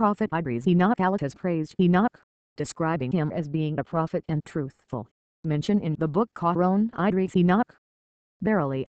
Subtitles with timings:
[0.00, 2.22] Prophet Idris Enoch has praised Enoch,
[2.56, 5.06] describing him as being a prophet and truthful.
[5.44, 7.76] Mention in the book Quran Idris Enoch.
[8.40, 8.86] Verily,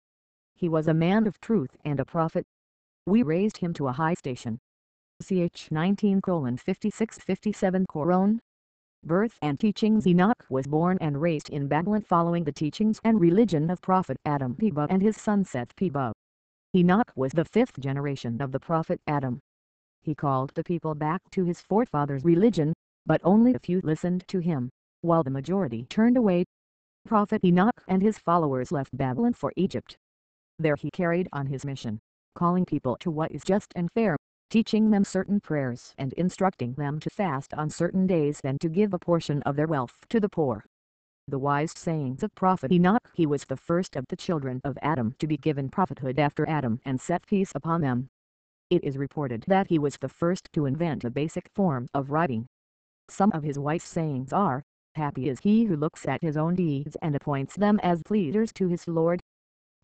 [0.54, 2.44] he was a man of truth and a prophet.
[3.06, 4.58] We raised him to a high station.
[5.22, 6.20] Ch 19
[6.58, 8.38] 56 57 Quran.
[9.02, 13.70] Birth and Teachings Enoch was born and raised in Babylon following the teachings and religion
[13.70, 16.12] of Prophet Adam Peba and his son Seth Peba.
[16.76, 19.40] Enoch was the fifth generation of the prophet Adam.
[20.08, 22.72] He called the people back to his forefathers' religion,
[23.04, 24.70] but only a few listened to him,
[25.02, 26.46] while the majority turned away.
[27.04, 29.98] Prophet Enoch and his followers left Babylon for Egypt.
[30.58, 32.00] There he carried on his mission,
[32.34, 34.16] calling people to what is just and fair,
[34.48, 38.94] teaching them certain prayers and instructing them to fast on certain days and to give
[38.94, 40.64] a portion of their wealth to the poor.
[41.26, 45.16] The wise sayings of Prophet Enoch He was the first of the children of Adam
[45.18, 48.08] to be given prophethood after Adam and set peace upon them.
[48.70, 52.46] It is reported that he was the first to invent a basic form of writing.
[53.08, 54.62] Some of his wise sayings are,
[54.94, 58.68] Happy is he who looks at his own deeds and appoints them as pleasers to
[58.68, 59.22] his Lord.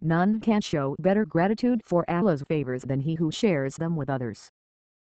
[0.02, 4.50] None can show better gratitude for Allah's favors than he who shares them with others.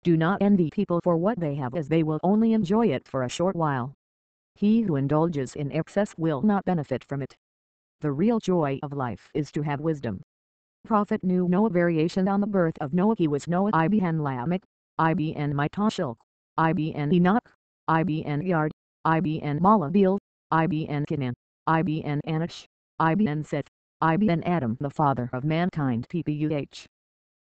[0.03, 3.25] Do not envy people for what they have as they will only enjoy it for
[3.25, 3.93] a short while.
[4.55, 7.37] He who indulges in excess will not benefit from it.
[8.01, 10.23] The real joy of life is to have wisdom.
[10.87, 13.17] Prophet knew no variation on the birth of Noah.
[13.19, 13.71] He was Noah.
[13.75, 14.63] Ibn Lamech,
[14.99, 16.15] ibn Methuselah,
[16.59, 17.51] ibn Enoch,
[17.91, 18.73] ibn Yard,
[19.05, 20.19] ibn Mahalaleel,
[20.53, 21.35] ibn Kenan,
[21.69, 22.67] ibn Enosh,
[23.01, 23.69] ibn Seth,
[24.03, 26.07] ibn Adam the father of mankind.
[26.09, 26.87] Ppuh.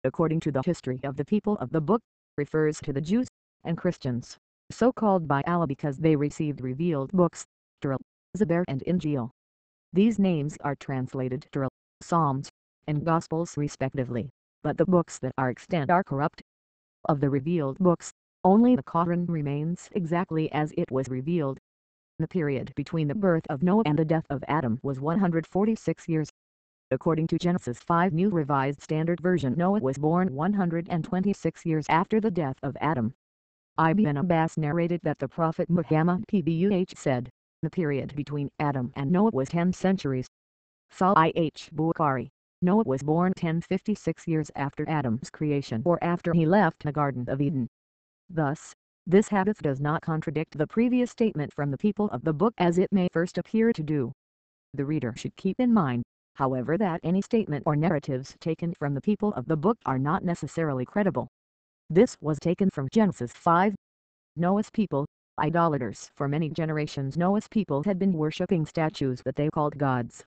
[0.04, 2.02] According to the history of the people of the book,
[2.38, 3.28] refers to the Jews
[3.64, 4.38] and Christians
[4.72, 7.46] so called by Allah because they received revealed books,
[7.82, 7.98] Torah,
[8.38, 9.32] Zabur and Injil.
[9.94, 11.70] These names are translated Torah,
[12.02, 12.50] Psalms,
[12.88, 14.30] and Gospels respectively,
[14.64, 16.42] but the books that are extant are corrupt.
[17.06, 18.12] Of the revealed books,
[18.44, 21.60] only the Quran remains exactly as it was revealed.
[22.20, 26.30] The period between the birth of Noah and the death of Adam was 146 years.
[26.92, 32.32] According to Genesis 5 New Revised Standard Version Noah was born 126 years after the
[32.32, 33.14] death of Adam.
[33.80, 37.30] Ibn Abbas narrated that the Prophet Muhammad pbuh said,
[37.62, 40.28] the period between Adam and Noah was 10 centuries.
[40.92, 42.30] Sahih Bukhari,
[42.64, 47.42] Noah was born 1056 years after Adam's creation or after he left the Garden of
[47.42, 47.68] Eden.
[48.30, 48.76] Thus,
[49.08, 52.78] this hadith does not contradict the previous statement from the people of the book as
[52.78, 54.12] it may first appear to do.
[54.76, 56.04] The reader should keep in mind,
[56.36, 60.24] however that any statement or narratives taken from the people of the book are not
[60.24, 61.28] necessarily credible.
[61.90, 63.74] This was taken from Genesis 5.
[64.36, 65.08] Noah's people,
[65.40, 70.24] idolaters For many generations Noah's people had been worshipping statues that they called gods.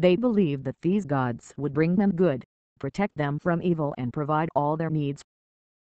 [0.00, 2.42] They believed that these gods would bring them good,
[2.78, 5.20] protect them from evil and provide all their needs.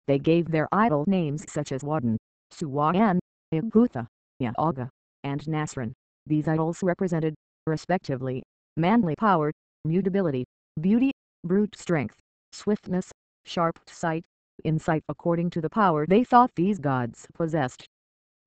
[0.09, 2.17] They gave their idol names such as Waddan,
[2.53, 3.21] Suwan,
[3.55, 4.09] Ibhutha,
[4.43, 4.89] Ya'aga,
[5.23, 5.93] and Nasrin.
[6.27, 8.43] These idols represented, respectively,
[8.77, 9.53] manly power,
[9.85, 10.45] mutability,
[10.81, 11.13] beauty,
[11.45, 12.17] brute strength,
[12.51, 13.13] swiftness,
[13.45, 14.25] sharp sight,
[14.65, 17.87] insight according to the power they thought these gods possessed.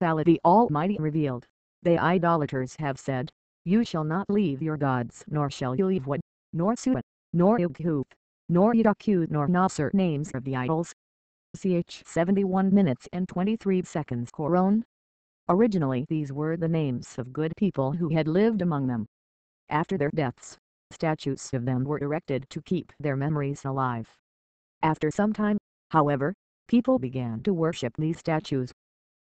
[0.02, 1.46] Allah the Almighty revealed,
[1.82, 3.32] They idolaters have said,
[3.63, 6.22] You shall not leave your gods nor shall you leave what,
[6.53, 7.01] nor Suat,
[7.33, 8.11] nor Ilkhuth,
[8.49, 10.94] nor Yadakut nor Nasr names of the idols.
[11.55, 14.83] Ch 71 minutes and 23 seconds Quran.
[15.49, 19.05] Originally these were the names of good people who had lived among them.
[19.69, 20.57] After their deaths,
[20.89, 24.09] statues of them were erected to keep their memories alive.
[24.81, 25.57] After some time,
[25.91, 26.33] However,
[26.69, 28.72] people began to worship these statues.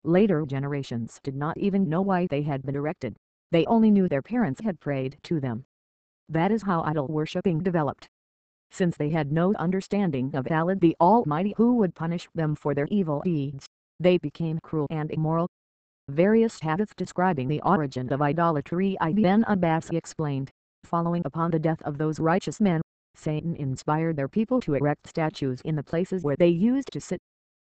[0.04, 3.16] Later generations did not even know why they had been erected,
[3.52, 5.66] they only knew their parents had prayed to them.
[6.30, 8.08] That is how idol worshipping developed.
[8.72, 12.88] Since they had no understanding of Allah the Almighty who would punish them for their
[12.92, 13.66] evil deeds,
[14.00, 15.48] they became cruel and immoral.
[16.10, 20.52] Various hadiths describing the origin of idolatry Ibn Abbas explained,
[20.84, 22.82] following upon the death of those righteous men,
[23.16, 27.20] Satan inspired their people to erect statues in the places where they used to sit.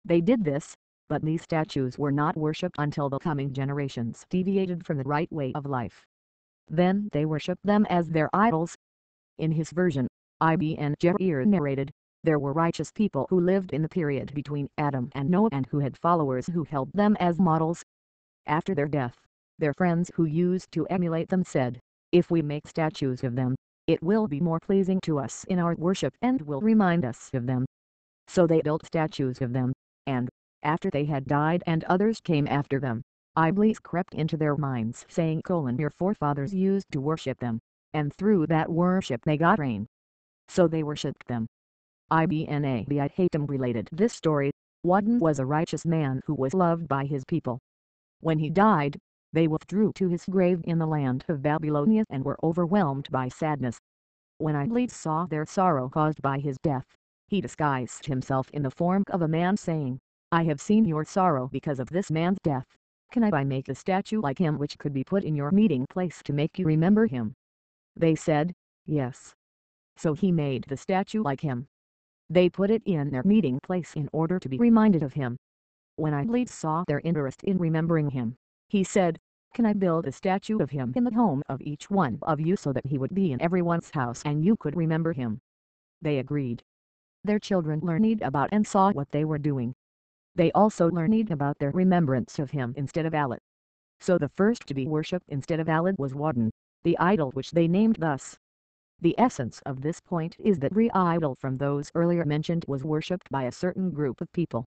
[0.06, 0.76] They did this,
[1.14, 5.52] but these statues were not worshipped until the coming generations deviated from the right way
[5.54, 6.08] of life.
[6.68, 8.76] Then they worshipped them as their idols.
[9.38, 10.08] In his version,
[10.42, 11.92] Ibn Jarir narrated,
[12.24, 15.78] there were righteous people who lived in the period between Adam and Noah and who
[15.78, 17.84] had followers who held them as models.
[18.48, 19.16] After their death,
[19.60, 21.80] their friends who used to emulate them said,
[22.12, 23.54] if we make statues of them,
[23.86, 27.46] it will be more pleasing to us in our worship and will remind us of
[27.46, 27.68] them.
[28.28, 29.74] So they built statues of them,
[30.08, 30.28] and,
[30.64, 33.04] after they had died and others came after them,
[33.38, 37.60] Iblis crept into their minds saying colon your forefathers used to worship them,
[37.94, 39.88] and through that worship they got rain.
[40.48, 41.48] So they worshipped them.
[42.12, 44.52] Ibn Abi Hatim related this story,
[44.84, 47.60] Wadden was a righteous man who was loved by his people.
[48.20, 49.00] When he died,
[49.32, 53.80] they withdrew to his grave in the land of Babylonia and were overwhelmed by sadness.
[54.38, 56.86] When Idley saw their sorrow caused by his death,
[57.28, 60.00] he disguised himself in the form of a man saying,
[60.34, 62.66] I have seen your sorrow because of this man's death.
[63.12, 66.24] Can I make a statue like him which could be put in your meeting place
[66.24, 67.36] to make you remember him?
[67.96, 68.52] They said,
[68.88, 69.36] Yes.
[69.96, 71.68] So he made the statue like him.
[72.32, 75.38] They put it in their meeting place in order to be reminded of him.
[75.98, 78.36] When Idley saw their interest in remembering him,
[78.70, 79.20] he said,
[79.54, 82.56] Can I build a statue of him in the home of each one of you
[82.56, 85.42] so that he would be in everyone's house and you could remember him?
[86.02, 86.64] They agreed.
[87.24, 89.76] Their children learned about and saw what they were doing.
[90.36, 93.38] They also learned about their remembrance of him instead of Allah.
[94.00, 96.52] So the first to be worshipped instead of Allah was Wadden,
[96.84, 98.38] the idol which they named thus.
[99.00, 103.30] The essence of this point is that every idol from those earlier mentioned was worshipped
[103.30, 104.66] by a certain group of people.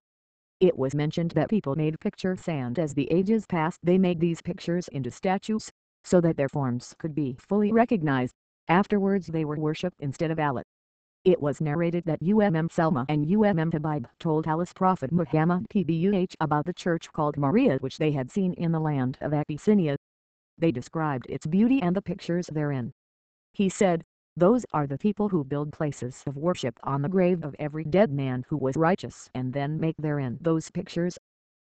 [0.59, 4.41] It was mentioned that people made pictures and as the ages passed they made these
[4.41, 5.69] pictures into statues,
[6.03, 8.33] so that their forms could be fully recognized.
[8.67, 10.63] Afterwards they were worshipped instead of Allah.
[11.27, 16.65] It was narrated that UMM Selma and UMM Habib told Allah's Prophet Muhammad PBUH about
[16.65, 19.97] the church called Maria which they had seen in the land of Abyssinia.
[20.57, 22.93] They described its beauty and the pictures therein.
[23.51, 24.05] He said,
[24.37, 28.09] Those are the people who build places of worship on the grave of every dead
[28.09, 31.17] man who was righteous and then make therein those pictures.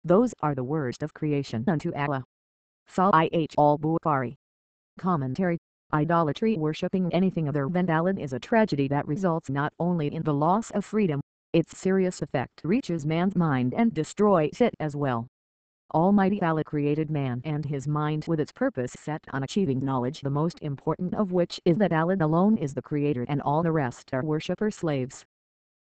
[0.06, 2.24] Those are the worst of creation unto Allah.
[2.90, 4.38] Sahih al-Bukhari.
[4.98, 5.58] Commentary
[5.94, 10.34] Idolatry worshipping anything other than Allah is a tragedy that results not only in the
[10.34, 11.20] loss of freedom,
[11.52, 15.28] its serious effect reaches man's mind and destroys it as well.
[15.94, 20.30] Almighty Allah created man and his mind with its purpose set on achieving knowledge the
[20.30, 24.14] most important of which is that Allah alone is the creator and all the rest
[24.14, 25.26] are worshipper slaves.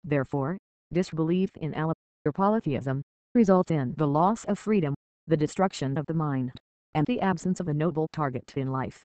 [0.06, 0.58] Therefore,
[0.94, 1.96] disbelief in Allah,
[2.26, 3.02] or polytheism,
[3.36, 4.96] results in the loss of freedom,
[5.28, 6.54] the destruction of the mind,
[6.94, 9.04] and the absence of a noble target in life.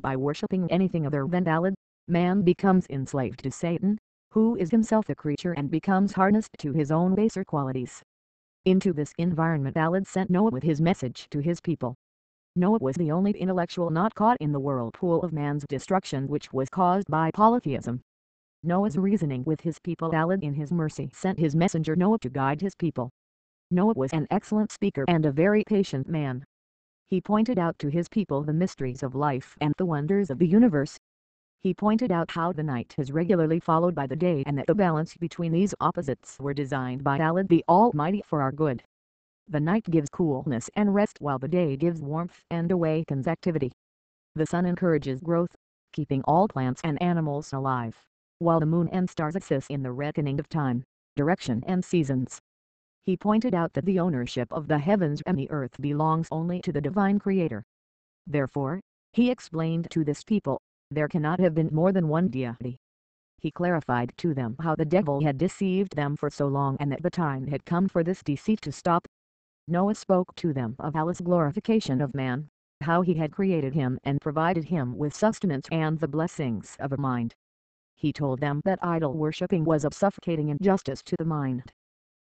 [0.00, 1.74] By worshipping anything other than Allah,
[2.08, 3.98] man becomes enslaved to Satan,
[4.30, 8.02] who is himself a creature and becomes harnessed to his own baser qualities.
[8.64, 11.94] Into this environment Allah sent Noah with his message to his people.
[12.54, 16.68] Noah was the only intellectual not caught in the whirlpool of man's destruction which was
[16.68, 18.00] caused by polytheism.
[18.62, 22.60] Noah's reasoning with his people Allah in his mercy sent his messenger Noah to guide
[22.60, 23.10] his people.
[23.70, 26.44] Noah was an excellent speaker and a very patient man.
[27.08, 30.48] He pointed out to his people the mysteries of life and the wonders of the
[30.48, 30.98] universe.
[31.60, 34.74] He pointed out how the night is regularly followed by the day and that the
[34.74, 38.82] balance between these opposites were designed by Allah the Almighty for our good.
[39.46, 43.70] The night gives coolness and rest while the day gives warmth and awakens activity.
[44.34, 45.54] The sun encourages growth,
[45.92, 47.96] keeping all plants and animals alive,
[48.40, 50.82] while the moon and stars assist in the reckoning of time,
[51.14, 52.40] direction and seasons.
[53.06, 56.72] He pointed out that the ownership of the heavens and the earth belongs only to
[56.72, 57.62] the divine creator.
[58.26, 58.80] Therefore,
[59.12, 60.60] he explained to this people,
[60.90, 62.78] there cannot have been more than one deity.
[63.38, 67.04] He clarified to them how the devil had deceived them for so long and that
[67.04, 69.06] the time had come for this deceit to stop.
[69.68, 72.48] Noah spoke to them of Allah's glorification of man,
[72.80, 76.96] how he had created him and provided him with sustenance and the blessings of a
[76.96, 77.36] mind.
[77.94, 81.72] He told them that idol worshipping was of suffocating injustice to the mind.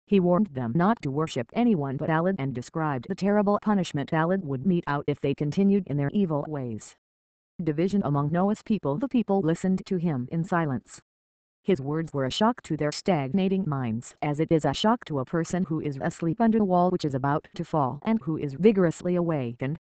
[0.10, 4.40] He warned them not to worship anyone but Allah and described the terrible punishment Allah
[4.40, 6.96] would mete out if they continued in their evil ways.
[7.64, 11.00] Division among Noah's people The people listened to him in silence.
[11.62, 15.20] His words were a shock to their stagnating minds as it is a shock to
[15.20, 18.36] a person who is asleep under a wall which is about to fall and who
[18.36, 19.78] is vigorously awakened.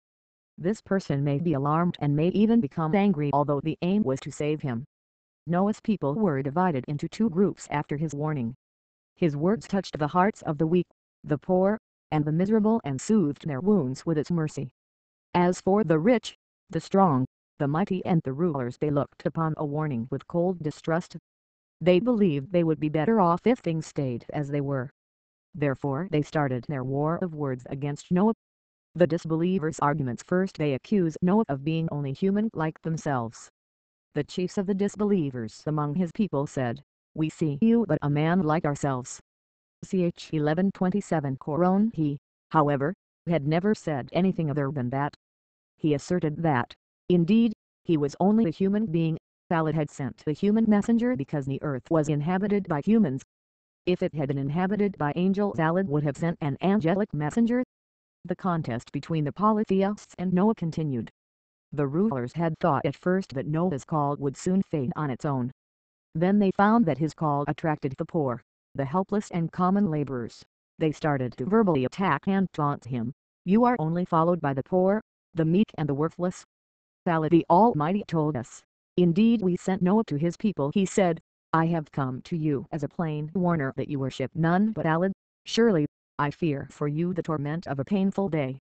[0.57, 4.31] This person may be alarmed and may even become angry although the aim was to
[4.33, 4.83] save him.
[5.45, 8.57] Noah's people were divided into two groups after his warning.
[9.17, 10.85] His words touched the hearts of the weak,
[11.23, 11.79] the poor,
[12.11, 14.69] and the miserable and soothed their wounds with its mercy.
[15.33, 16.37] As for the rich,
[16.69, 17.25] the strong,
[17.57, 21.17] the mighty and the rulers they looked upon a warning with cold distrust.
[21.81, 24.91] They believed they would be better off if things stayed as they were.
[25.55, 28.35] Therefore they started their war of words against Noah.
[28.93, 33.49] The disbelievers' arguments first they accuse Noah of being only human like themselves.
[34.13, 36.83] The chiefs of the disbelievers among his people said,
[37.17, 39.19] we see you but a man like ourselves.
[39.83, 42.19] Ch 1127 Quran He,
[42.51, 42.93] however,
[43.27, 45.15] had never said anything other than that.
[45.77, 46.73] He asserted that,
[47.09, 49.17] indeed, he was only a human being,
[49.49, 53.23] Allah had sent the human messenger because the earth was inhabited by humans.
[53.85, 57.63] If it had been inhabited by angels Allah would have sent an angelic messenger.
[58.25, 61.09] The contest between the polytheists and Noah continued.
[61.71, 65.51] The rulers had thought at first that Noah's call would soon fade on its own.
[66.19, 68.41] Then they found that his call attracted the poor,
[68.73, 70.43] the helpless and common laborers.
[70.79, 73.13] they started to verbally attack and taunt him.
[73.45, 74.99] You are only followed by the poor,
[75.35, 76.43] the meek and the worthless.
[77.05, 78.63] Allah the Almighty told us,
[78.97, 81.21] Indeed we sent Noah to his people he said,
[81.53, 85.11] I have come to you as a plain warner that you worship none but Allah.
[85.45, 85.85] Surely,
[86.17, 88.57] I fear for you the torment of a painful day.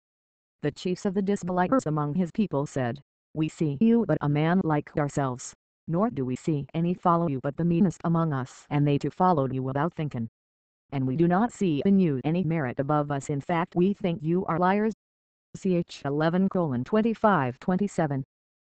[0.61, 3.01] The chiefs of the disbelievers among his people said,
[3.33, 5.55] We see you but a man like ourselves,
[5.89, 8.67] nor do we see any follow you but the meanest among us.
[8.71, 10.29] And they too followed you without thinking.
[10.93, 14.23] And we do not see in you any merit above us in fact we think
[14.23, 14.95] you are liars.
[15.57, 16.49] Ch 11
[16.85, 18.25] 25 27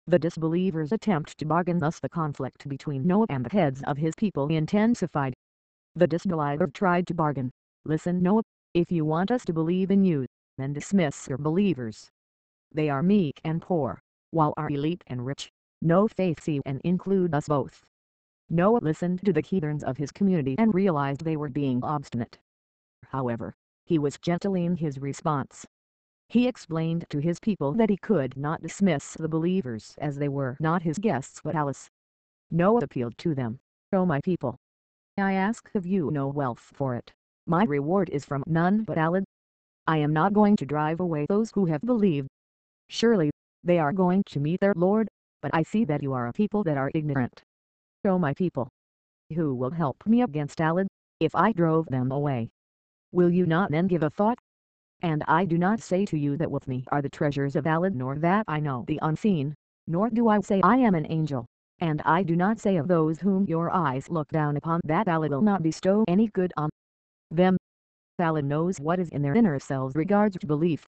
[0.10, 4.16] the disbelievers' attempt to bargain thus the conflict between Noah and the heads of his
[4.16, 5.34] people intensified.
[5.96, 7.52] The disbelievers tried to bargain.
[7.84, 10.26] Listen Noah, if you want us to believe in you,
[10.58, 12.10] then dismiss your believers.
[12.72, 14.00] They are meek and poor,
[14.32, 15.52] while our elite and rich.
[15.82, 17.84] No faith see and include us both.
[18.50, 22.40] Noah listened to the heathens of his community and realized they were being obstinate.
[23.08, 23.54] However,
[23.86, 25.66] he was gentle in his response.
[26.30, 30.58] He explained to his people that he could not dismiss the believers as they were
[30.60, 31.90] not his guests but Allah's.
[32.50, 33.60] Noah appealed to them,
[33.94, 34.58] O my people!
[35.18, 37.14] I ask of you no wealth for it.
[37.46, 39.24] My reward is from none but Allah.
[39.88, 42.28] I am not going to drive away those who have believed.
[42.90, 43.32] Surely,
[43.64, 45.08] they are going to meet their Lord,
[45.42, 47.42] but I see that you are a people that are ignorant.
[48.06, 48.70] O my people!
[49.34, 50.88] Who will help me against Allah,
[51.20, 52.50] if I drove them away?
[53.12, 54.38] Will you not then give a thought
[55.02, 57.92] and I do not say to you that with me are the treasures of Allah
[57.92, 59.54] nor that I know the unseen,
[59.86, 61.46] nor do I say I am an angel,
[61.80, 65.30] and I do not say of those whom your eyes look down upon that Allah
[65.30, 66.70] will not bestow any good on
[67.30, 67.58] them.
[68.20, 70.84] Allah knows what is in their inner selves regards to belief.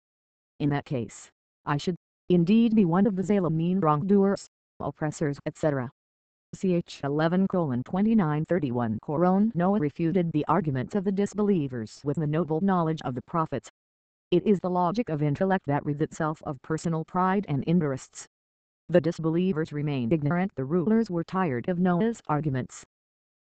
[0.60, 1.29] In that case,
[1.68, 1.96] I should,
[2.29, 4.48] indeed be one of the Zalimeen wrongdoers,
[4.79, 5.91] oppressors etc.
[6.55, 12.62] Ch 11 29 31 Quran Noah refuted the arguments of the disbelievers with the noble
[12.62, 13.69] knowledge of the prophets
[14.31, 18.27] it is the logic of intellect that rids itself of personal pride and interests.
[18.88, 22.83] The disbelievers remained ignorant the rulers were tired of Noah's arguments.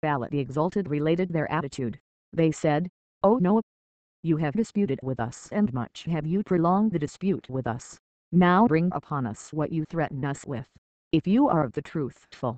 [0.04, 2.00] Allah the Exalted related their attitude.
[2.34, 2.88] They said,
[3.24, 3.64] O Noah!
[4.22, 7.98] You have disputed with us and much have you prolonged the dispute with us.
[8.36, 10.68] Now bring upon us what you threaten us with,
[11.12, 12.58] if you are of the truthful.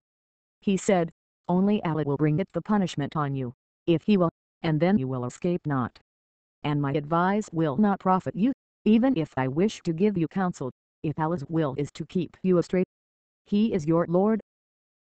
[0.61, 1.11] He said,
[1.47, 3.53] Only Allah will bring it the punishment on you,
[3.85, 4.29] if he will,
[4.63, 5.99] and then you will escape not
[6.67, 8.51] and my advice will not profit you,
[8.83, 10.69] even if I wish to give you counsel,
[11.01, 12.83] if Allah's will is to keep you astray.
[13.45, 14.41] He is your Lord,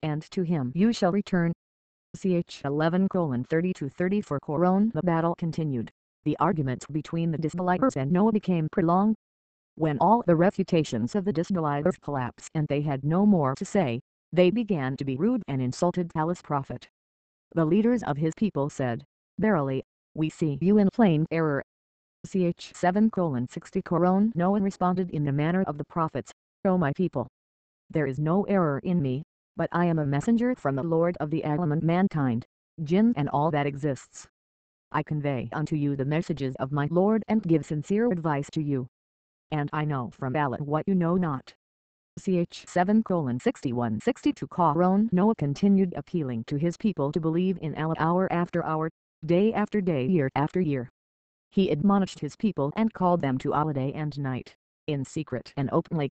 [0.03, 1.51] and to him you shall return.
[2.15, 5.91] Ch 11 30 34 Quran The battle continued.
[6.23, 9.15] The arguments between the disbelievers and Noah became prolonged.
[9.77, 13.99] When all the refutations of the disbelievers collapsed and they had no more to say,
[14.31, 16.87] they began to be rude and insulted Allah's prophet.
[17.53, 19.03] The leaders of his people said,
[19.37, 21.61] Verily, we see you in plain error.
[22.25, 23.11] Ch 7
[23.49, 26.31] 60 Quran Noah responded in the manner of the prophets,
[26.63, 27.27] O my people!
[27.89, 29.23] There is no error in me,
[29.57, 32.45] but I am a messenger from the Lord of the Alam mankind,
[32.81, 34.27] jinn and all that exists.
[34.91, 38.87] I convey unto you the messages of my Lord and give sincere advice to you.
[39.51, 41.53] And I know from Allah what you know not.
[42.17, 43.03] Ch 7
[43.39, 48.63] 61 62 Quran Noah continued appealing to his people to believe in Allah hour after
[48.63, 48.89] hour,
[49.25, 50.89] day after day year after year.
[51.51, 54.55] He admonished his people and called them to Allah day and night,
[54.87, 56.09] in secret and openly.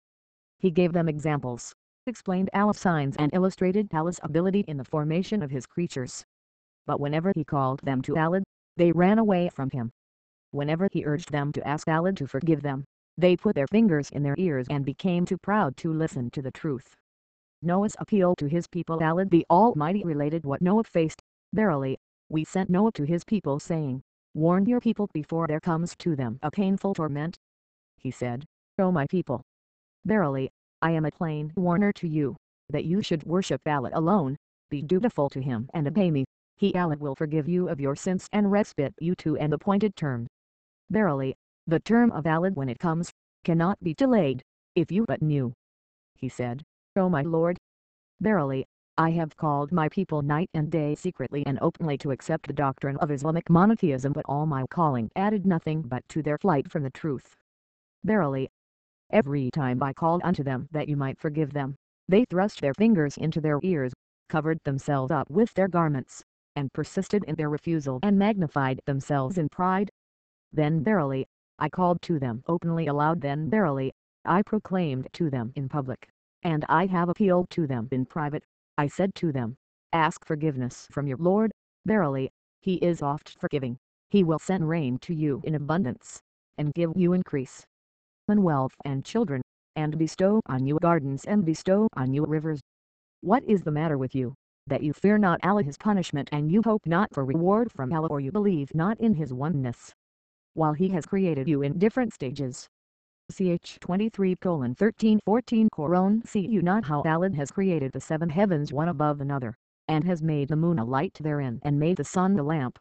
[0.59, 1.75] He gave them examples,
[2.07, 6.25] explained Allah's signs and illustrated Allah's ability in the formation of his creatures.
[6.87, 8.43] But whenever he called them to Allah,
[8.76, 9.91] they ran away from him.
[10.50, 12.85] Whenever he urged them to ask Allah to forgive them,
[13.16, 16.50] they put their fingers in their ears and became too proud to listen to the
[16.50, 16.94] truth.
[17.62, 22.71] Noah's appeal to his people Allah the Almighty related what Noah faced, verily, we sent
[22.71, 24.02] Noah to his people saying,
[24.35, 27.38] Warn your people before there comes to them a painful torment.
[27.97, 28.44] He said,
[28.78, 29.42] O my people!
[30.04, 30.50] Verily,
[30.83, 32.37] I am a plain warner to you,
[32.71, 34.37] that you should worship Allah alone,
[34.71, 36.25] be dutiful to him and obey me.
[36.56, 40.26] He Allah will forgive you of your sins and respite you to an appointed term.
[40.90, 43.11] Verily, the term of Allah when it comes,
[43.42, 44.42] cannot be delayed,
[44.75, 45.52] if you but knew.
[46.16, 46.62] He said,
[46.97, 47.59] O my Lord!
[48.21, 48.66] Verily,
[48.97, 52.97] I have called my people night and day secretly and openly to accept the doctrine
[52.99, 56.90] of Islamic monotheism but all my calling added nothing but to their flight from the
[56.90, 57.35] truth.
[58.04, 58.49] Verily,
[59.11, 61.75] every time I called unto them that you might forgive them,
[62.09, 63.92] they thrust their fingers into their ears,
[64.28, 66.23] covered themselves up with their garments,
[66.54, 69.90] and persisted in their refusal and magnified themselves in pride.
[70.52, 71.26] Then verily,
[71.59, 73.93] I called to them openly aloud then verily,
[74.25, 76.09] I proclaimed to them in public,
[76.43, 78.43] and I have appealed to them in private.
[78.77, 79.57] I said to them,
[79.93, 81.53] Ask forgiveness from your Lord,
[81.87, 82.31] verily,
[82.61, 83.79] he is oft forgiving.
[84.11, 86.21] He will send rain to you in abundance,
[86.59, 87.65] and give you increase,
[88.29, 89.43] and wealth and children,
[89.77, 92.61] and bestow on you gardens and bestow on you rivers.
[93.21, 94.35] What is the matter with you,
[94.67, 98.21] that you fear not Allah's punishment and you hope not for reward from Allah or
[98.21, 99.93] you believe not in His oneness?
[100.57, 102.69] While He has created you in different stages,
[103.33, 108.29] ch 23 colon 13 14 Quran see you not how Allah has created the seven
[108.29, 109.57] heavens one above another,
[109.89, 112.79] and has made the moon a light therein and made the sun a lamp.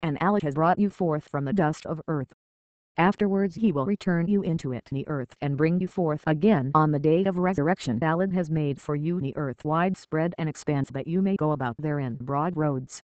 [0.00, 2.32] And Allah has brought you forth from the dust of earth.
[2.96, 6.92] Afterwards he will return you into it the earth and bring you forth again on
[6.92, 8.02] the day of resurrection.
[8.02, 11.76] Allah has made for you the earth widespread and expanse that you may go about
[11.76, 13.02] therein broad roads.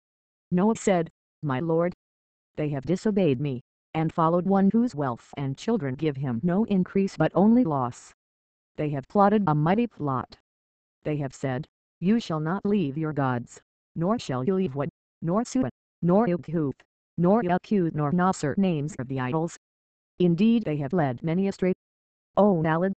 [0.51, 1.11] Noah said,
[1.43, 1.93] My Lord,
[2.57, 3.63] they have disobeyed me
[3.95, 8.15] and followed one whose wealth and children give him no increase but only loss.
[8.77, 10.39] They have plotted a mighty plot.
[11.03, 11.67] They have said,
[11.99, 13.61] You shall not leave your gods,
[13.97, 14.89] nor shall you leave what,
[15.23, 15.71] nor Suat,
[16.03, 16.81] nor Ilkuth,
[17.19, 19.57] nor Yakut nor Nasr names of the idols.
[20.19, 21.73] Indeed they have led many astray.
[22.37, 22.93] O Allah,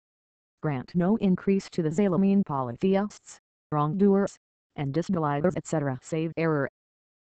[0.62, 3.40] grant no increase to the Zalimeen polytheists,
[3.72, 4.38] wrongdoers,
[4.76, 6.00] and disbelievers etc.
[6.02, 6.70] save error.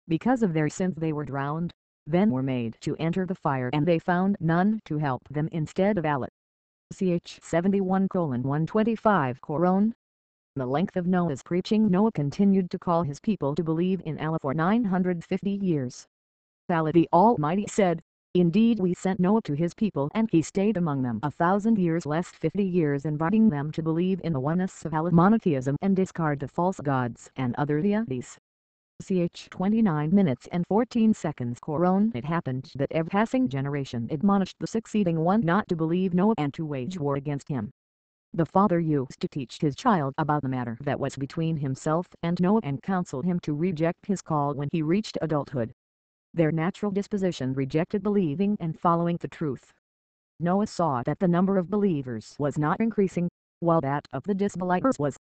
[0.09, 1.73] Because of their sins they were drowned
[2.07, 5.99] then were made to enter the fire and they found none to help them instead
[5.99, 6.29] of Allah.
[6.93, 9.93] Ch 71 125 Quran.
[10.57, 14.39] The length of Noah's preaching Noah continued to call his people to believe in Allah
[14.41, 16.07] for 950 years.
[16.69, 18.03] Allah the Almighty said,
[18.35, 22.07] Indeed we sent Noah to his people and he stayed among them a thousand years
[22.07, 26.39] less fifty years inviting them to believe in the oneness of Allah monotheism and discard
[26.39, 28.39] the false gods and other deities
[29.01, 34.67] ch 29 minutes and 14 seconds Quran It happened that every passing generation admonished the
[34.67, 37.71] succeeding one not to believe Noah and to wage war against him.
[38.35, 42.39] The father used to teach his child about the matter that was between himself and
[42.41, 45.73] Noah and counseled him to reject his call when he reached adulthood.
[46.35, 49.73] Their natural disposition rejected believing and following the truth.
[50.39, 53.29] Noah saw that the number of believers was not increasing,
[53.61, 55.17] while that of the disbelievers was.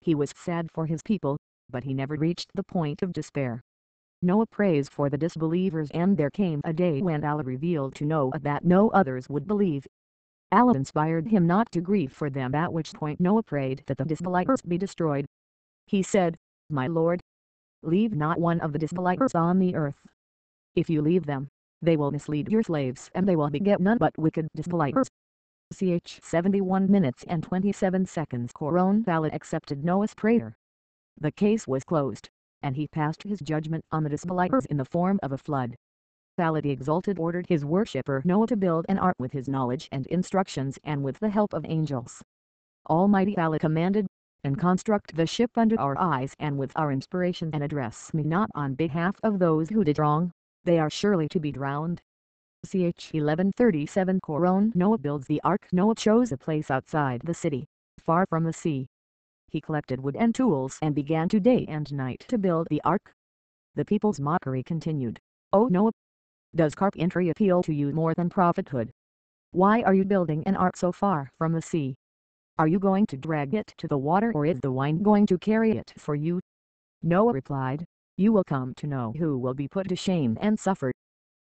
[0.00, 1.38] He was sad for his people,
[1.70, 3.62] but he never reached the point of despair.
[4.22, 8.38] Noah prays for the disbelievers and there came a day when Allah revealed to Noah
[8.40, 9.86] that no others would believe.
[10.50, 14.04] Allah inspired him not to grieve for them at which point Noah prayed that the
[14.04, 15.26] disbelievers be destroyed.
[15.86, 16.36] He said,
[16.70, 17.20] My Lord,
[17.82, 20.06] leave not one of the disbelievers on the earth.
[20.74, 21.48] If you leave them,
[21.82, 25.08] they will mislead your slaves and they will beget none but wicked disbelievers.
[25.72, 30.56] Ch 71 minutes and 27 seconds Quran Allah accepted Noah's prayer
[31.18, 32.28] the case was closed,
[32.62, 35.76] and he passed his judgment on the disbelievers in the form of a flood.
[36.36, 40.78] The Exalted ordered his worshipper Noah to build an ark with his knowledge and instructions
[40.82, 42.22] and with the help of angels.
[42.90, 44.06] Almighty Allah commanded,
[44.42, 48.50] and construct the ship under our eyes and with our inspiration and address me not
[48.54, 50.32] on behalf of those who did wrong,
[50.64, 52.02] they are surely to be drowned.
[52.66, 57.66] Ch 1137 Quran Noah builds the ark Noah chose a place outside the city,
[57.98, 58.86] far from the sea,
[59.54, 63.14] he collected wood and tools and began to day and night to build the ark.
[63.76, 65.20] The people's mockery continued.
[65.52, 65.92] Oh, o Noah!
[66.56, 68.90] Does carpentry appeal to you more than prophethood?
[69.52, 71.94] Why are you building an ark so far from the sea?
[72.58, 75.38] Are you going to drag it to the water or is the wind going to
[75.38, 76.40] carry it for you?
[77.04, 77.84] Noah replied,
[78.16, 80.90] You will come to know who will be put to shame and suffer.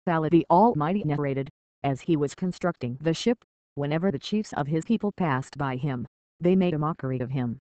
[0.07, 1.49] Allah the Almighty narrated,
[1.83, 3.43] as he was constructing the ship,
[3.75, 6.07] whenever the chiefs of his people passed by him,
[6.39, 7.59] they made a mockery of him.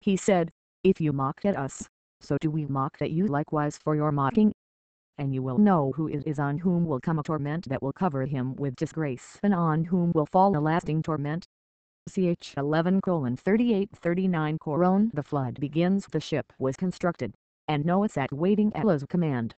[0.00, 0.50] He said,
[0.84, 1.88] If you mocked at us,
[2.20, 4.52] so do we mock at you likewise for your mocking.
[5.18, 7.92] And you will know who it is on whom will come a torment that will
[7.92, 11.46] cover him with disgrace and on whom will fall a lasting torment.
[12.08, 13.00] Ch 11
[13.36, 17.34] 38 39 Quran The flood begins the ship was constructed,
[17.66, 19.54] and Noah sat waiting at Allah's command.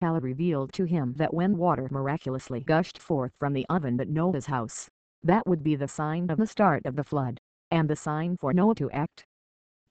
[0.00, 4.46] Allah revealed to him that when water miraculously gushed forth from the oven at Noah's
[4.46, 4.88] house,
[5.22, 7.40] that would be the sign of the start of the flood,
[7.70, 9.26] and the sign for Noah to act.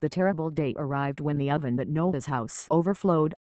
[0.02, 3.36] The terrible day arrived when the oven at Noah's house overflowed.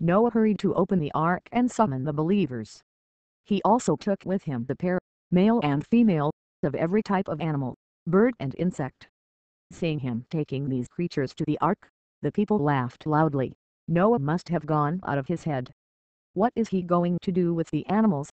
[0.00, 2.82] Noah hurried to open the ark and summon the believers.
[3.44, 4.98] He also took with him the pair,
[5.30, 6.32] male and female,
[6.64, 9.08] of every type of animal, bird and insect.
[9.70, 11.88] Seeing him taking these creatures to the ark,
[12.20, 13.52] the people laughed loudly.
[13.86, 15.72] Noah must have gone out of his head.
[16.34, 18.28] What is he going to do with the animals?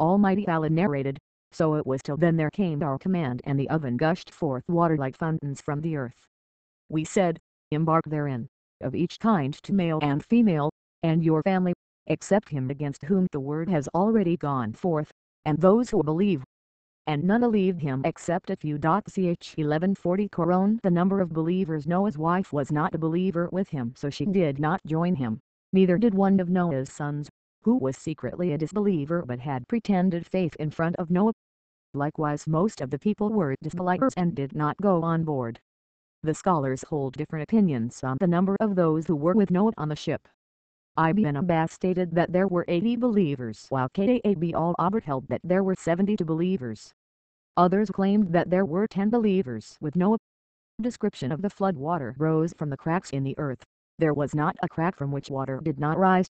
[0.00, 1.18] Almighty Allah narrated,
[1.52, 4.96] So it was till then there came our command and the oven gushed forth water
[4.96, 6.26] like fountains from the earth.
[6.88, 7.40] We said,
[7.72, 8.48] Embark therein,
[8.80, 10.70] of each kind to male and female,
[11.02, 11.72] and your family,
[12.06, 15.10] except him against whom the word has already gone forth,
[15.44, 16.44] and those who believe.
[17.08, 18.78] And none believed him except a few.
[18.78, 23.94] Ch 1140 Quran The number of believers Noah's wife was not a believer with him
[23.96, 25.40] so she did not join him,
[25.72, 27.28] neither did one of Noah's sons,
[27.62, 31.32] who was secretly a disbeliever but had pretended faith in front of Noah.
[31.94, 35.58] Likewise most of the people were disbelievers and did not go on board.
[36.22, 39.88] The scholars hold different opinions on the number of those who were with Noah on
[39.88, 40.28] the ship.
[40.98, 45.74] Ibn Abbas stated that there were 80 believers while Ka'ab al-Ahbar held that there were
[45.74, 46.94] 72 believers.
[47.56, 50.18] Others claimed that there were 10 believers with Noah.
[50.80, 53.62] Description of the flood water rose from the cracks in the earth.
[53.98, 56.28] There was not a crack from which water did not rise.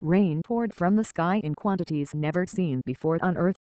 [0.00, 3.56] Rain poured from the sky in quantities never seen before on earth.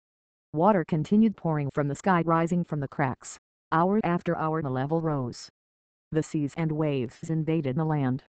[0.52, 3.38] Water continued pouring from the sky rising from the cracks.
[3.72, 5.50] Hour after hour the level rose
[6.14, 8.22] the seas and waves invaded the land.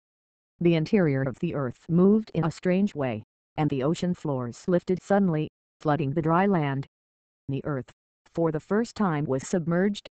[0.59, 3.23] The interior of the earth moved in a strange way,
[3.55, 6.87] and the ocean floors lifted suddenly, flooding the dry land.
[7.47, 7.91] The earth,
[8.33, 10.09] for the first time was submerged.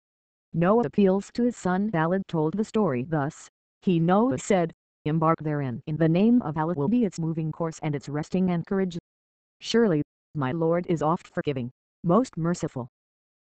[0.55, 3.49] Noah appeals to his son Valid told the story thus,
[3.83, 4.73] He Noah said,
[5.05, 8.51] Embark therein in the name of Allah will be its moving course and its resting
[8.51, 8.99] anchorage.
[9.61, 10.03] Surely,
[10.35, 11.71] my Lord is oft forgiving,
[12.03, 12.89] most merciful.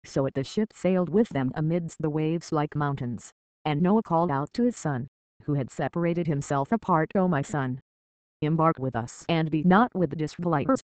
[0.04, 3.32] So it the ship sailed with them amidst the waves like mountains.
[3.64, 5.08] And Noah called out to his son,
[5.44, 7.80] who had separated himself apart O my son,
[8.40, 10.80] embark with us and be not with the disbelievers.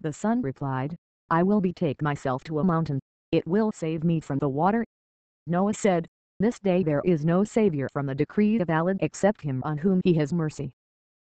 [0.00, 0.96] The son replied,
[1.30, 4.84] I will betake myself to a mountain, it will save me from the water.
[5.46, 6.08] Noah said,
[6.40, 10.00] This day there is no Savior from the decree of Allah except him on whom
[10.04, 10.72] he has mercy.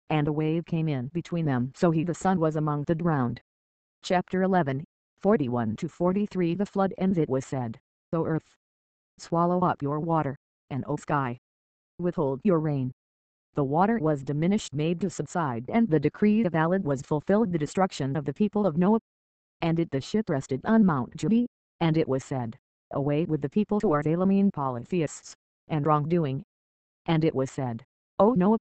[0.10, 3.41] And a wave came in between them so he the son was among the drowned.
[4.04, 4.84] Chapter 11,
[5.24, 7.80] 41-43 The flood ends it was said,
[8.14, 8.56] O earth,
[9.18, 10.36] swallow up your water,
[10.70, 11.40] and O sky,
[12.00, 12.92] withhold your rain.
[13.54, 17.60] The water was diminished made to subside and the decree of Allah was fulfilled the
[17.60, 19.00] destruction of the people of Noah.
[19.62, 21.48] And it the ship rested on Mount Judi,
[21.80, 22.58] and it was said,
[22.92, 25.36] Away with the people who are Zalimeen polytheists,
[25.68, 26.44] and wrongdoing.
[27.06, 27.84] And it was said,
[28.20, 28.58] O Noah,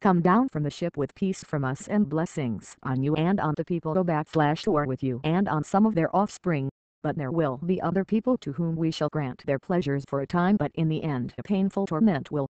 [0.00, 3.54] come down from the ship with peace from us and blessings on you and on
[3.56, 6.70] the people who backslash who are with you and on some of their offspring
[7.02, 10.26] but there will be other people to whom we shall grant their pleasures for a
[10.26, 12.46] time but in the end a painful torment will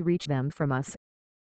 [0.00, 0.96] reach them from us.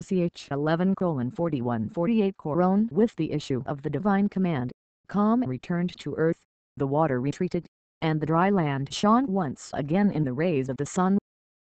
[0.04, 4.72] Ch 11 colon 41 48 Quran with the issue of the divine command,
[5.08, 6.38] calm returned to earth,
[6.78, 7.66] the water retreated,
[8.02, 11.18] and the dry land shone once again in the rays of the sun.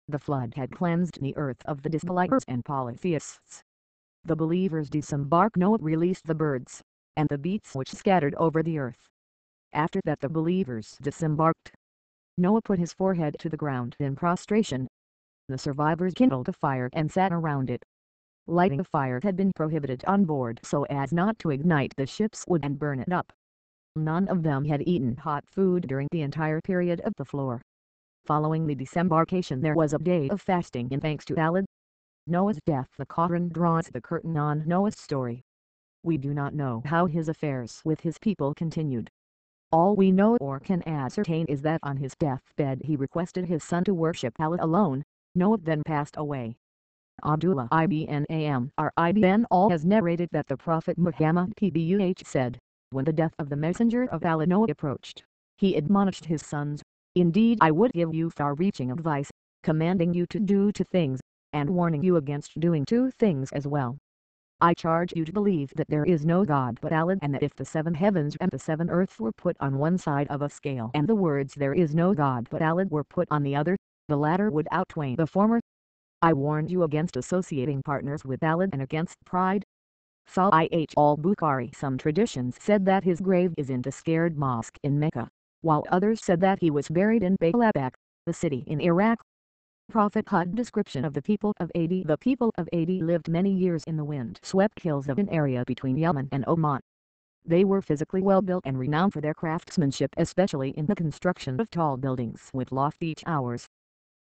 [0.06, 3.62] The flood had cleansed the earth of the disbelievers and polytheists.
[4.22, 6.82] The believers disembarked Noah released the birds,
[7.16, 9.08] and the beasts which scattered over the earth.
[9.72, 11.72] After that the believers disembarked.
[12.36, 14.88] Noah put his forehead to the ground in prostration.
[15.48, 17.82] The survivors kindled a fire and sat around it.
[18.46, 22.44] Lighting a fire had been prohibited on board so as not to ignite the ship's
[22.46, 23.32] wood and burn it up.
[23.96, 27.62] None of them had eaten hot food during the entire period of the floor.
[28.26, 31.66] Following the disembarkation there was a day of fasting in thanks to Allah.
[32.26, 35.42] Noah's death The Quran draws the curtain on Noah's story.
[36.02, 39.10] We do not know how his affairs with his people continued.
[39.70, 43.84] All we know or can ascertain is that on his deathbed he requested his son
[43.84, 45.02] to worship Allah alone,
[45.34, 46.56] Noah then passed away.
[47.22, 52.58] Abdullah ibn Amr ibn al has narrated that the Prophet Muhammad pbuh said,
[52.88, 55.24] when the death of the messenger of Allah Noah approached,
[55.58, 56.82] he admonished his sons,
[57.16, 59.30] Indeed I would give you far-reaching advice,
[59.62, 61.20] commanding you to do two things,
[61.52, 63.98] and warning you against doing two things as well.
[64.60, 67.54] I charge you to believe that there is no God but Allah and that if
[67.54, 70.90] the seven heavens and the seven earths were put on one side of a scale
[70.94, 73.76] and the words there is no God but Allah were put on the other,
[74.08, 75.60] the latter would outweigh the former.
[76.22, 79.64] I warned you against associating partners with Allah and against pride.
[80.28, 85.28] Sahih al-Bukhari Some traditions said that his grave is in the scared mosque in Mecca,
[85.64, 87.94] while others said that he was buried in Baqlabak,
[88.26, 89.18] the city in Iraq.
[89.88, 93.82] Prophet Hud description of the people of Adi The people of Adi lived many years
[93.84, 96.80] in the wind-swept hills of an area between Yemen and Oman.
[97.46, 101.70] They were physically well built and renowned for their craftsmanship especially in the construction of
[101.70, 103.66] tall buildings with lofty towers.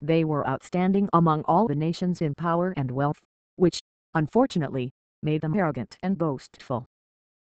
[0.00, 3.20] They were outstanding among all the nations in power and wealth,
[3.56, 3.80] which,
[4.14, 4.90] unfortunately,
[5.22, 6.86] made them arrogant and boastful.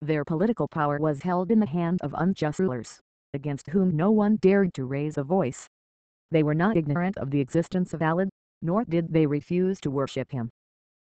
[0.00, 3.00] Their political power was held in the hand of unjust rulers,
[3.34, 5.68] against whom no one dared to raise a voice.
[6.30, 8.28] They were not ignorant of the existence of Allah,
[8.62, 10.50] nor did they refuse to worship him.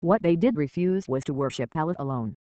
[0.00, 2.34] What they did refuse was to worship Allah alone.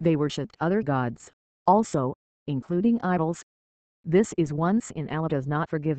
[0.00, 1.30] They worshipped other gods,
[1.66, 2.14] also,
[2.46, 3.42] including idols.
[4.04, 5.98] This is one sin Allah does not forgive.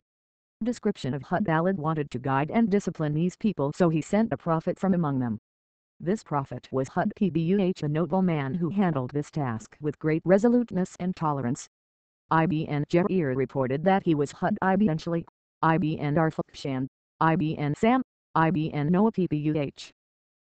[0.64, 4.38] Description of Hud Allah wanted to guide and discipline these people so he sent a
[4.38, 5.38] prophet from among them.
[6.00, 10.96] This prophet was Hud Pbuh a noble man who handled this task with great resoluteness
[11.00, 11.70] and tolerance.
[12.32, 15.26] Ibn Jarir reported that he was Hud ibn Shalik,
[15.64, 16.88] IBN Arfakshan,
[17.22, 18.02] IBN Sam,
[18.36, 19.92] IBN Noah PPUH.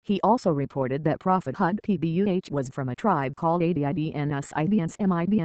[0.05, 4.97] He also reported that Prophet Hud Pbuh was from a tribe called Adibns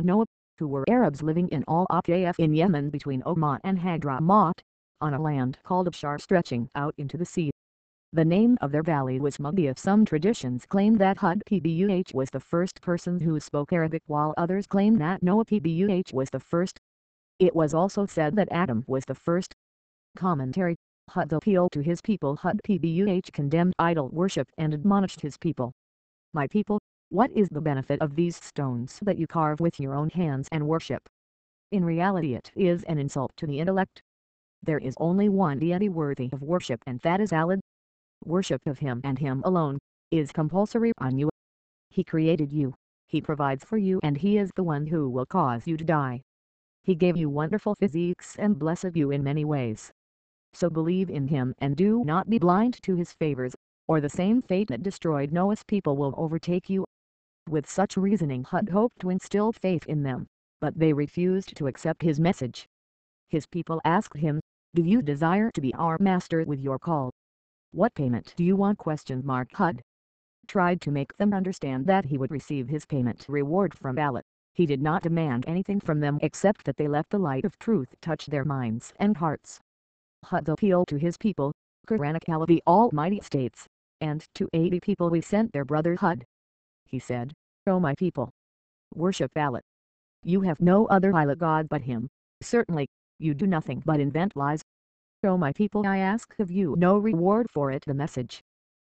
[0.04, 0.26] Noah,
[0.58, 4.60] who were Arabs living in Al-Ahqaf in Yemen between Oman and Hadramaut,
[5.02, 7.52] on a land called Abshar stretching out into the sea.
[8.12, 9.78] The name of their valley was Mugdia.
[9.78, 14.66] Some traditions claim that Hud Pbuh was the first person who spoke Arabic while others
[14.66, 16.80] claim that Noah Pbuh was the first.
[17.38, 19.54] It was also said that Adam was the first.
[20.18, 20.76] Commentary
[21.12, 25.72] Hud appealed to his people Hud Pbuh condemned idol worship and admonished his people.
[26.34, 30.10] My people, what is the benefit of these stones that you carve with your own
[30.10, 31.08] hands and worship?
[31.72, 34.02] In reality it is an insult to the intellect.
[34.64, 37.60] There is only one deity worthy of worship and that is Allah
[38.26, 39.80] worship of him and him alone,
[40.12, 41.30] is compulsory on you.
[41.90, 42.74] He created you,
[43.10, 46.22] he provides for you and he is the one who will cause you to die.
[46.84, 49.92] He gave you wonderful physiques and blessed you in many ways.
[50.54, 53.56] So believe in him and do not be blind to his favors,
[53.88, 56.86] or the same fate that destroyed Noah's people will overtake you.
[57.50, 60.28] With such reasoning Hud hoped to instill faith in them,
[60.62, 62.68] but they refused to accept his message.
[63.28, 64.40] His people asked him,
[64.76, 67.12] Do you desire to be our master with your call?
[67.72, 68.80] What payment do you want?
[68.80, 69.84] Question mark HUD
[70.48, 74.24] tried to make them understand that he would receive his payment reward from Allah.
[74.56, 77.94] He did not demand anything from them except that they let the light of truth
[78.02, 79.60] touch their minds and hearts.
[80.26, 81.54] HUD appealed to his people,
[81.86, 83.68] Quranic Allah the Almighty states,
[84.02, 86.26] and to 80 people we sent their brother Hud.
[86.88, 87.34] He said,
[87.68, 88.32] O my people,
[88.96, 89.62] worship Allah.
[90.24, 92.10] You have no other pilot God but him,
[92.42, 92.88] certainly,
[93.20, 94.64] you do nothing but invent lies
[95.22, 98.42] O my people I ask of you no reward for it the message.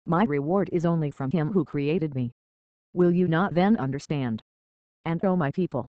[0.06, 2.30] My reward is only from him who created me.
[2.94, 4.40] Will you not then understand?
[5.04, 5.88] And O my people,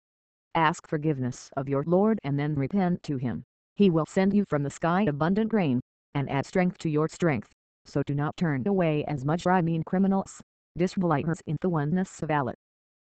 [0.55, 3.43] ask forgiveness of your Lord and then repent to him.
[3.75, 5.79] He will send you from the sky abundant rain,
[6.15, 7.51] and add strength to your strength,
[7.85, 10.41] so do not turn away as much I mean criminals,
[10.75, 12.55] disbelievers in the oneness of Allah.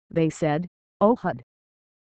[0.09, 0.69] They said,
[1.01, 1.43] O Hud,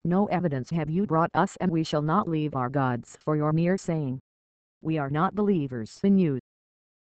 [0.04, 3.54] no evidence have you brought us and we shall not leave our gods for your
[3.54, 4.20] mere saying
[4.86, 6.38] we are not believers in you.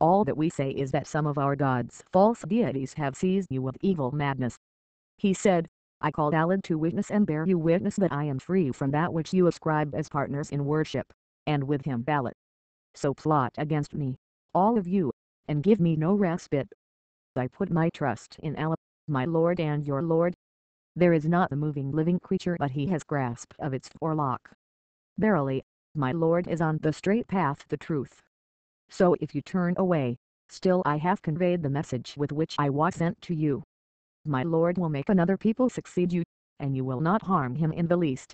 [0.02, 3.62] All that we say is that some of our gods, false deities have seized you
[3.62, 4.58] with evil madness.
[5.19, 5.67] He said,
[6.02, 9.13] I called Allah to witness and bear you witness that I am free from that
[9.13, 11.13] which you ascribe as partners in worship,
[11.45, 12.32] and with him Allah.
[12.95, 14.15] So plot against me,
[14.56, 15.12] all of you,
[15.48, 16.67] and give me no respite.
[17.36, 20.34] I put my trust in Allah, my Lord and your Lord.
[20.95, 24.50] There is not a moving living creature but he has grasp of its forelock.
[25.19, 25.63] Verily,
[25.95, 28.21] my Lord is on the straight path the truth.
[28.89, 30.17] So if you turn away,
[30.49, 33.63] still I have conveyed the message with which I was sent to you.
[34.25, 36.23] My Lord will make another people succeed you,
[36.60, 38.34] and you will not harm him in the least.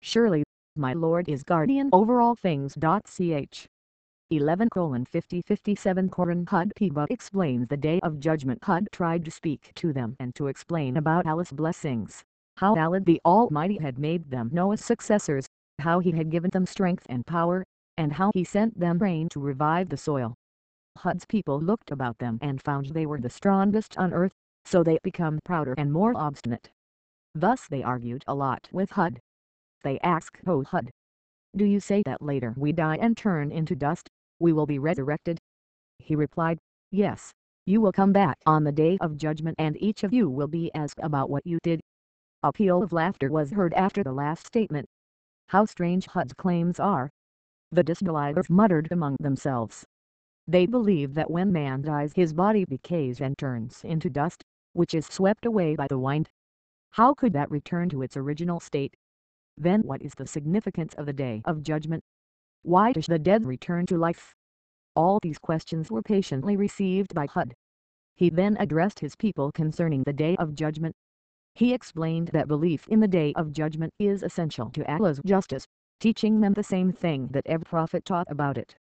[0.00, 0.42] Surely,
[0.76, 2.76] my Lord is guardian over all things.
[2.76, 3.66] Ch.
[4.30, 4.68] 11
[5.04, 9.92] 50 57 Koran Hud Piba explains the day of judgment Hud tried to speak to
[9.92, 12.24] them and to explain about Allah's blessings,
[12.56, 15.46] how Allah the Almighty had made them Noah's successors,
[15.82, 17.64] how he had given them strength and power,
[17.96, 20.34] and how he sent them rain to revive the soil.
[20.98, 24.32] Hud's people looked about them and found they were the strongest on earth,
[24.64, 26.70] so they become prouder and more obstinate.
[27.34, 29.20] Thus they argued a lot with Hud.
[29.82, 30.90] They asked O Hud,
[31.56, 35.38] Do you say that later we die and turn into dust, we will be resurrected?
[35.98, 36.58] He replied,
[36.90, 37.32] Yes,
[37.66, 40.72] you will come back on the day of judgment and each of you will be
[40.74, 41.80] asked about what you did.
[42.42, 44.86] A peal of laughter was heard after the last statement,
[45.52, 47.10] how strange Hud's claims are.
[47.72, 49.84] The disbelievers muttered among themselves.
[50.48, 55.04] They believe that when man dies his body decays and turns into dust, which is
[55.04, 56.30] swept away by the wind.
[56.92, 58.96] How could that return to its original state?
[59.58, 62.02] Then what is the significance of the day of judgment?
[62.62, 64.34] Why does the dead return to life?
[64.96, 67.52] All these questions were patiently received by Hud.
[68.16, 70.96] He then addressed his people concerning the day of judgment.
[71.54, 75.66] He explained that belief in the Day of Judgment is essential to Allah's justice,
[76.00, 78.74] teaching them the same thing that every prophet taught about it.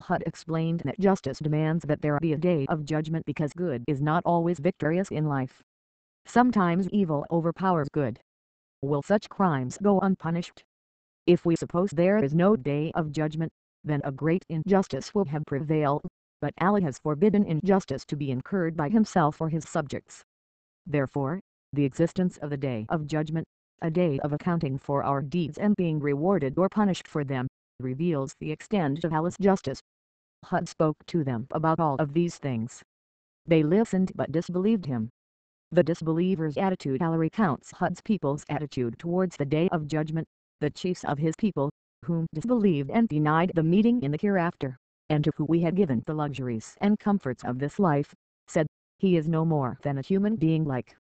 [0.00, 4.00] Hud explained that justice demands that there be a day of judgment because good is
[4.00, 5.62] not always victorious in life.
[6.26, 8.20] Sometimes evil overpowers good.
[8.80, 10.62] Will such crimes go unpunished?
[11.26, 13.50] If we suppose there is no day of judgment,
[13.82, 16.02] then a great injustice will have prevailed,
[16.40, 20.22] but Allah has forbidden injustice to be incurred by himself or his subjects.
[20.86, 21.40] Therefore,
[21.74, 23.46] the existence of the day of judgment,
[23.82, 27.48] a day of accounting for our deeds and being rewarded or punished for them,
[27.80, 29.80] reveals the extent of Allah's justice.
[30.44, 32.82] Hud spoke to them about all of these things.
[33.46, 35.10] They listened but disbelieved him.
[35.72, 40.28] The disbeliever's attitude Allah recounts Hud's people's attitude towards the day of judgment,
[40.60, 41.70] the chiefs of his people,
[42.04, 46.02] whom disbelieved and denied the meeting in the hereafter, and to whom we had given
[46.06, 48.14] the luxuries and comforts of this life,
[48.46, 48.66] said,
[48.98, 50.96] he is no more than a human being like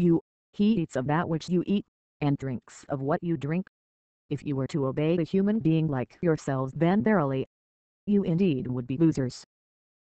[0.00, 0.20] you.
[0.52, 1.86] He eats of that which you eat,
[2.20, 3.68] and drinks of what you drink.
[4.30, 7.46] If you were to obey a human being like yourselves then verily,
[8.06, 9.44] you indeed would be losers.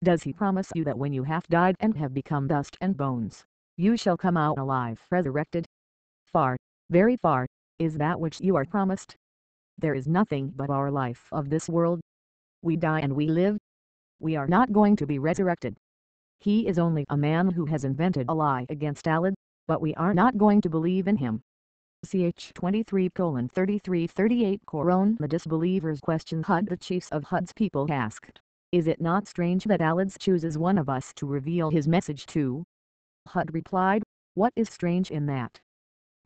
[0.04, 3.46] Does he promise you that when you have died and have become dust and bones,
[3.78, 5.66] you shall come out alive resurrected?
[6.26, 6.58] Far,
[6.90, 7.48] very far,
[7.80, 9.16] is that which you are promised.
[9.78, 12.02] There is nothing but our life of this world.
[12.62, 13.58] We die and we live.
[14.20, 15.76] We are not going to be resurrected.
[16.40, 19.34] He is only a man who has invented a lie against Allah,
[19.68, 21.42] but we are not going to believe in him.
[22.06, 27.92] Ch 23 colon 33 38 Quran The disbelievers question Hud the chiefs of Hud's people
[27.92, 28.40] asked,
[28.72, 32.64] Is it not strange that Allah chooses one of us to reveal his message to?
[33.28, 34.04] Hud replied,
[34.36, 35.60] What is strange in that?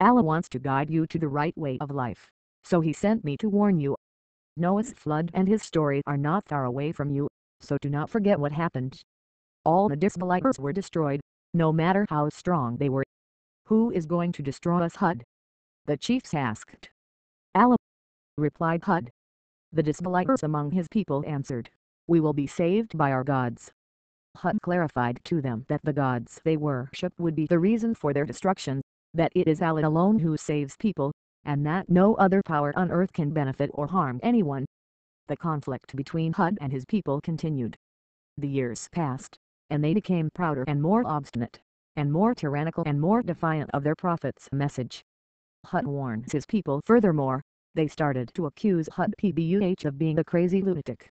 [0.02, 2.30] Allah wants to guide you to the right way of life,
[2.64, 3.96] so he sent me to warn you.
[4.58, 7.30] Noah's flood and his story are not far away from you,
[7.62, 9.02] so do not forget what happened.
[9.64, 11.22] All the disbelievers were destroyed,
[11.54, 13.04] no matter how strong they were.
[13.70, 15.24] Who is going to destroy us Hud?
[15.86, 16.90] the chiefs asked.
[17.54, 17.78] Allah,
[18.36, 19.12] replied Hud.
[19.72, 21.70] The disbelievers among his people answered,
[22.08, 23.72] We will be saved by our gods.
[24.38, 28.26] Hud clarified to them that the gods they worship would be the reason for their
[28.26, 28.82] destruction,
[29.14, 31.12] that it is Allah alone who saves people,
[31.44, 34.66] and that no other power on earth can benefit or harm anyone.
[35.28, 37.78] The conflict between Hud and his people continued.
[38.36, 39.38] The years passed,
[39.70, 41.62] and they became prouder and more obstinate,
[41.96, 45.04] and more tyrannical and more defiant of their prophet's message.
[45.66, 47.42] Hud warns his people furthermore,
[47.76, 51.10] they started to accuse Hud PBUH of being a crazy lunatic.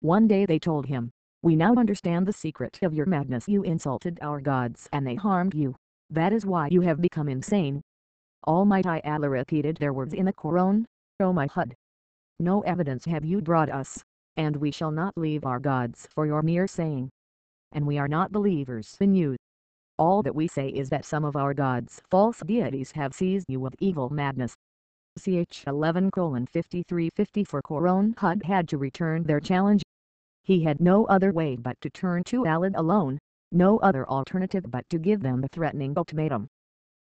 [0.00, 1.10] One day they told him,
[1.42, 5.54] We now understand the secret of your madness you insulted our gods and they harmed
[5.54, 5.74] you,
[6.10, 7.82] that is why you have become insane.
[8.46, 10.84] Almighty Allah repeated their words in the Quran,
[11.20, 11.74] O my Hud.
[12.38, 14.02] No evidence have you brought us,
[14.36, 17.10] and we shall not leave our gods for your mere saying.
[17.72, 19.36] And we are not believers in you.
[20.00, 23.60] All that we say is that some of our gods, false deities have seized you
[23.60, 24.56] with evil madness.
[25.18, 26.10] Ch 11
[26.46, 29.82] 53 54 Quran Hud had to return their challenge.
[30.42, 33.18] He had no other way but to turn to Allah alone,
[33.52, 36.48] no other alternative but to give them the threatening ultimatum.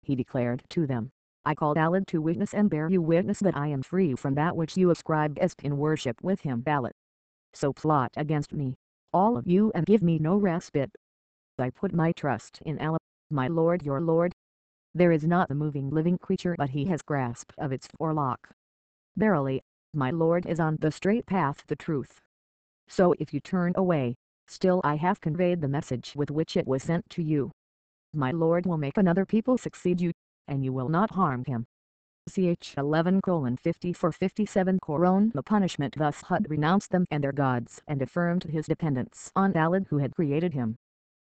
[0.05, 1.11] He declared to them,
[1.45, 4.55] I called Allah to witness and bear you witness that I am free from that
[4.55, 6.93] which you ascribe as in worship with him Allah.
[7.55, 8.77] So plot against me,
[9.13, 10.95] all of you and give me no respite.
[11.59, 12.99] I put my trust in Allah,
[13.31, 14.33] my Lord your Lord.
[14.95, 18.51] There is not a moving living creature but he has grasp of its forelock.
[19.17, 19.63] Verily,
[19.93, 22.21] my Lord is on the straight path the truth.
[22.89, 24.17] So if you turn away,
[24.49, 27.53] still I have conveyed the message with which it was sent to you.
[28.13, 30.13] My Lord will make another people succeed you,
[30.49, 31.67] and you will not harm him.
[32.29, 33.21] Ch 11
[33.57, 38.67] 54 57 Quran The punishment thus Hud renounced them and their gods and affirmed his
[38.67, 40.77] dependence on Allah who had created him.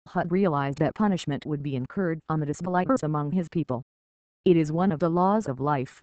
[0.09, 3.83] Hud realized that punishment would be incurred on the disbelievers among his people.
[4.45, 6.03] It is one of the laws of life.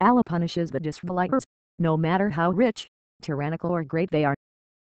[0.00, 1.44] Allah punishes the disbelievers,
[1.78, 2.88] no matter how rich,
[3.20, 4.34] tyrannical or great they are.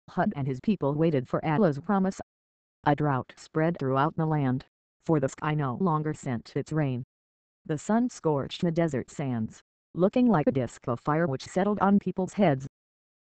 [0.08, 2.20] Hud and his people waited for Allah's promise.
[2.84, 4.64] A drought spread throughout the land,
[5.04, 7.02] for the sky no longer sent its rain.
[7.64, 9.60] The sun scorched the desert sands,
[9.94, 12.68] looking like a disk of fire which settled on people's heads.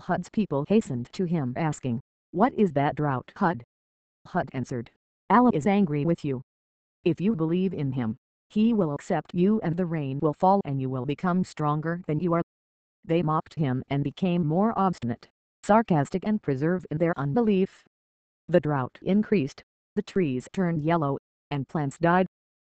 [0.02, 2.02] Hud's people hastened to him asking,
[2.32, 3.64] What is that drought Hud?
[4.28, 4.92] Hud answered,
[5.30, 6.42] Allah is angry with you.
[7.04, 8.18] If you believe in him,
[8.50, 12.22] he will accept you and the rain will fall and you will become stronger than
[12.22, 12.42] you are.
[13.04, 15.28] They mocked him and became more obstinate,
[15.64, 17.84] sarcastic and preserve in their unbelief.
[18.48, 19.64] The drought increased,
[19.96, 21.18] the trees turned yellow,
[21.52, 22.28] and plants died.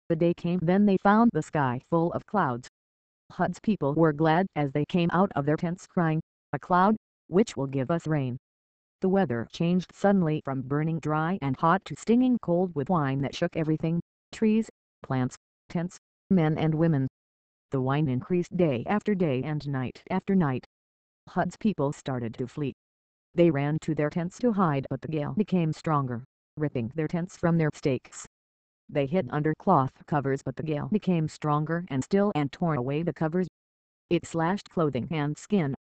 [0.07, 2.67] The day came then they found the sky full of clouds.
[3.31, 6.95] Hud's people were glad as they came out of their tents crying, a cloud,
[7.27, 8.39] which will give us rain.
[9.01, 13.33] The weather changed suddenly from burning dry and hot to stinging cold with wine that
[13.33, 14.01] shook everything,
[14.33, 14.69] trees,
[15.01, 15.38] plants,
[15.69, 15.97] tents,
[16.29, 17.07] men and women.
[17.71, 20.65] The wine increased day after day and night after night.
[21.29, 22.73] Hud's people started to flee.
[23.35, 26.25] They ran to their tents to hide but the gale became stronger,
[26.57, 28.25] ripping their tents from their stakes.
[28.89, 33.03] They hid under cloth covers but the gale became stronger and still and tore away
[33.03, 33.47] the covers.
[34.09, 35.76] It slashed clothing and skin,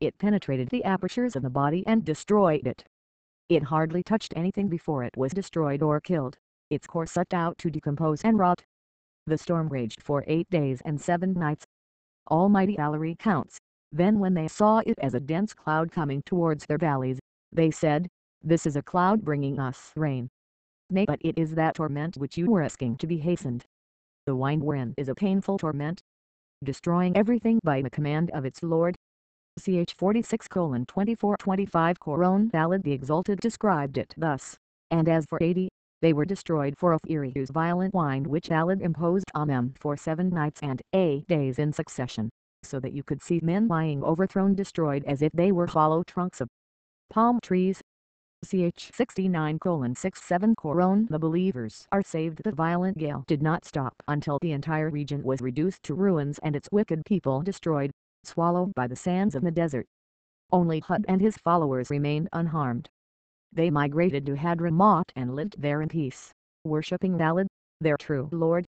[0.00, 2.84] it penetrated the apertures of the body and destroyed it.
[3.48, 6.38] It hardly touched anything before it was destroyed or killed,
[6.70, 8.64] its core sucked out to decompose and rot.
[9.26, 11.64] The storm raged for eight days and seven nights.
[12.30, 13.58] Almighty Allah recounts,
[13.92, 17.18] then when they saw it as a dense cloud coming towards their valleys,
[17.52, 18.08] they said,
[18.42, 20.28] This is a cloud bringing us rain.
[20.90, 23.64] Nay but it is that torment which you were asking to be hastened.
[24.26, 26.00] The wind wind is a painful torment,
[26.62, 28.96] destroying everything by the command of its Lord.
[29.58, 34.56] Ch 46 24 25 Quran valid the Exalted described it thus,
[34.90, 35.68] and as for 80,
[36.00, 40.60] They were destroyed for Ofiriu's violent wind which Allah imposed on them for seven nights
[40.62, 42.30] and eight days in succession,
[42.62, 46.40] so that you could see men lying overthrown destroyed as if they were hollow trunks
[46.40, 46.48] of
[47.10, 47.82] palm trees.
[48.42, 52.40] Ch 69:67 Quran The believers are saved.
[52.44, 56.56] The violent gale did not stop until the entire region was reduced to ruins and
[56.56, 57.90] its wicked people destroyed,
[58.24, 59.86] swallowed by the sands of the desert.
[60.52, 62.88] Only Hud and his followers remained unharmed.
[63.52, 66.32] They migrated to Hadramaut and lived there in peace,
[66.64, 67.46] worshipping Allah,
[67.80, 68.66] their true Lord.